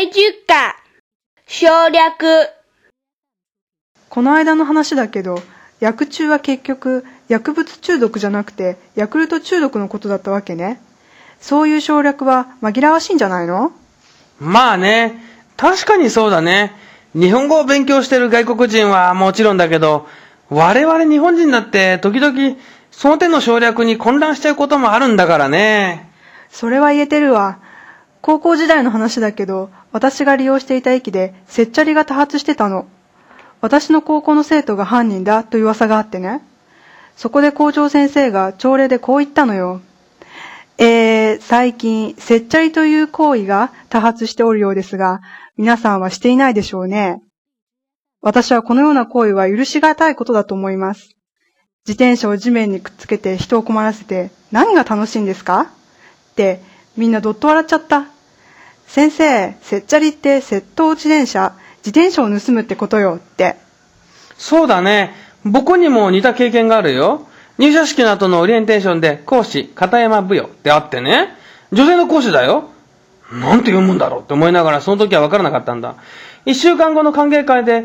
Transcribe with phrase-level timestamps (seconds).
[0.00, 0.12] 第10
[0.48, 0.76] 課、
[1.46, 2.48] 省略。
[4.08, 5.42] この間の話だけど、
[5.78, 10.80] 薬中は結局、薬物中毒じゃなくて、ヤクルト中毒のことだったわけね。
[11.38, 13.72] そういう省略は紛らわしいんじゃないの？
[14.40, 15.22] まあね、
[15.58, 16.72] 確かにそうだね。
[17.12, 20.08] 日本語を勉強してる外国人はもちろんだけど、
[20.48, 22.56] 我々日本人だって時々
[22.90, 26.10] その手の省略に混乱しちゃうこともあるんだからね。
[26.48, 27.58] それは言えてるわ。
[28.22, 32.86] 高校時代の話だけど、私が利用していた駅で、せっちゃりが多発してたの。
[33.60, 36.42] 私の高校の生徒が犯人だという噂があってね。
[37.16, 39.80] そこで校長先生が朝礼でこう言ったのよ。
[40.78, 45.20] えー、最近、せっちゃりという行為が多発しておるようですが、
[45.58, 47.20] 皆さんはしていないでしょうね。
[48.22, 51.16] 私はこのような行為は許しがたいことだと思います。
[51.86, 55.62] 自転車を地面にくっつけて人を困らせて何が楽しいんですか？
[56.32, 56.60] って
[56.96, 58.06] みんなどっと笑っちゃった。
[58.90, 61.52] 先生、せっちゃりって窃盗自転車、
[61.86, 63.54] 自転車を盗むってことよって。
[64.36, 65.14] そうだね。
[65.44, 67.28] 僕にも似た経験があるよ。
[67.56, 71.36] 入社式の後のオリエンテーションで講師、片山舞踊ってあってね。
[71.70, 72.70] 女性の講師だよ。
[73.30, 75.94] なんて読むんだろうって思いながらその時は分からなかったんだ。
[76.44, 77.84] 一週間後の歓迎会で、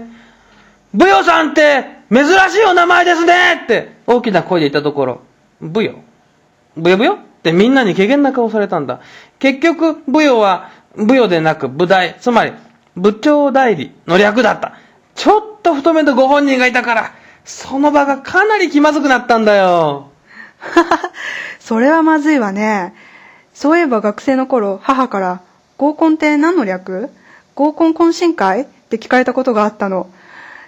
[0.92, 5.22] 舞踊さんって珍しいお名前ですねって大きな声で言ったところ、
[5.60, 6.00] 舞踊
[6.76, 6.98] 舞踊？
[6.98, 9.02] 舞踊ってみんなに怪げな顔されたんだ。
[9.38, 12.54] 結局、舞踊は舞踊でなく舞台、つまり
[12.96, 14.74] 部長代理の略だった。
[15.16, 20.10] ちょっと太めのご本人がいたから、その場がかなり気まずくなったんだよ。
[21.60, 22.94] それはまずいわね。
[23.54, 25.42] そういえば学生の頃、母から、
[25.78, 27.10] 合コンって何の略？
[27.56, 28.62] 合コン懇親会？
[28.62, 30.10] って聞かれたことがあったの。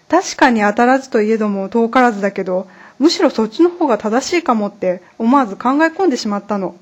[0.09, 2.67] 確かに当たらずといえども遠からずだけど、
[3.00, 6.75] むしろそっちの方が正しいかもって思わず考え込んでしまったの。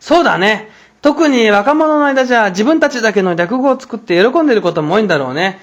[0.00, 0.68] そうだね。
[1.04, 5.60] 特に若者の間じゃ自分たちだけの略語を作って喜んでいることも多いんだろうね。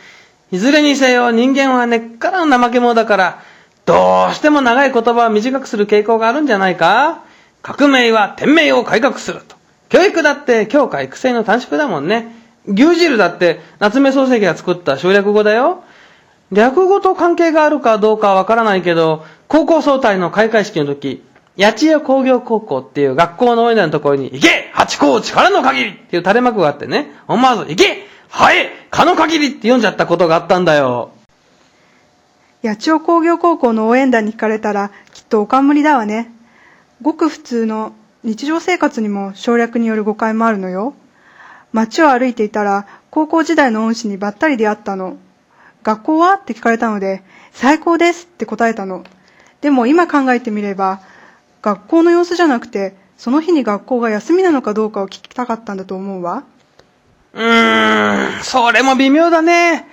[0.52, 3.42] いずれにせよ人間は根っからの怠け者だから、
[3.88, 7.24] どうしても長い言葉を短くする傾向があるんじゃないか
[7.64, 9.56] 革命は天命を改革すると。
[9.90, 12.36] 教育だって教科育成の短縮だもんね。
[12.68, 15.84] 牛汁だって夏目漱石が作った省略語だよ。
[16.52, 21.24] 略語と関係があるかどうかはわからないけど、高校総体の開会式の時、
[21.58, 31.12] 八千代工業高校っていう学校の応援団のところに、行け八校力の限りっていう垂れ幕があってね、思わず、行けはえ蚊の限りって読んじゃったことがあったんだよ。
[32.64, 36.32] 八千代工業高校の応援団に聞かれたら、きっとお冠だわね。
[37.02, 40.94] ごく普通の日常生活にも省略による誤解もあるのよ。
[41.74, 45.18] 街を歩いていたら、高校時代の恩師にばったり出会ったの。
[45.84, 46.36] 学校は？
[46.36, 49.04] って聞かれたので、最高ですって答えたの。
[49.62, 51.02] でも今考えてみれば、
[51.62, 56.44] 学校の様子じゃなくて、その日に学校が休みなのかどうかを聞きたかったんだと思うわ。
[57.34, 59.88] うーん、それも微妙だね。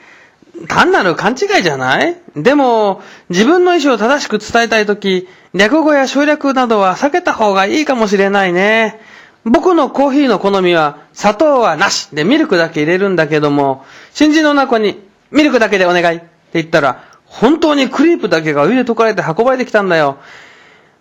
[0.66, 2.16] 単なる勘違いじゃない？
[2.34, 9.00] でも、自分の意思を正しく伝えたいとき、略語や省略などは避けた方がいいかもしれないね。
[9.44, 20.18] 僕のコーヒーの好みは、砂糖はなしでミルクだけ入れるんだけども、新人の中に、ミルクだけでお願いって言ったら、本当にクリープだけがお湯で溶かれて運ばれてきたんだよ。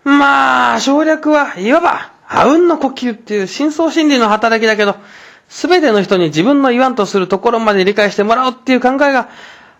[0.08, 4.96] まあ、省略はいわば、あうんの呼吸っていう深層心理の働きだけど、
[5.50, 9.28] すべての人に自分の言わんとするところまで理解してもらおうっていう考えが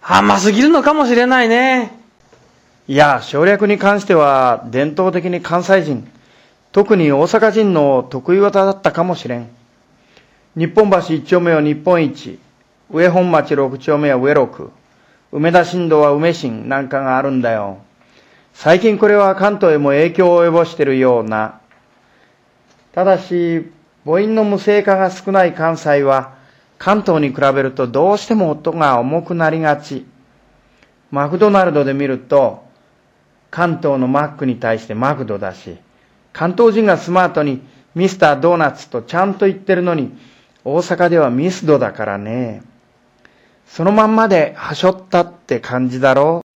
[0.02, 1.94] 甘すぎるのかもしれないね。
[2.90, 6.12] いや、省略に関しては伝統的に関西人、
[6.74, 9.48] 特に大阪人の得意技だったかもしれん。
[10.58, 12.38] 日本橋一丁目は日本一、
[12.92, 14.72] 上本町六丁目は上六、
[15.32, 17.78] 梅田新道は梅新なんかがあるんだよ。
[18.60, 21.62] 最近これは関東へも影響を及ぼしているような。
[22.92, 23.72] ただし、
[24.04, 26.34] 母音の無声化が少ない関西は、
[26.80, 30.08] 関東に比べるとどうしても音が重くなりがち。
[31.12, 32.64] マクドナルドで見ると、
[33.52, 35.78] 関東のマックに対してマクドだし、
[36.34, 37.62] 関東人がスマートに
[37.94, 40.18] ミスタードーナツとちゃんと言ってるのに、
[40.66, 42.64] 大阪ではミスドだからね。
[43.68, 46.47] そのまんまではしょったって感じだろう